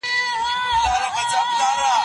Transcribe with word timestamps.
ونې 0.83 1.09
بې 1.15 1.23
پاڼو 1.31 1.57
نه 1.59 1.67
وي. 1.79 1.89